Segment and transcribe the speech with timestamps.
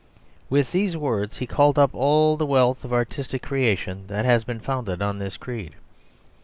[0.49, 4.59] With these words He called up all the wealth of artistic creation that has been
[4.59, 5.75] founded on this creed.